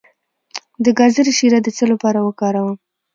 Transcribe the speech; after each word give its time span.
د 0.83 0.85
ګازرې 0.99 1.33
شیره 1.37 1.59
د 1.63 1.67
څه 1.77 1.83
لپاره 1.91 2.19
وکاروم؟ 2.21 2.75